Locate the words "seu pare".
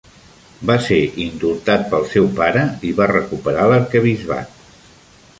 2.13-2.63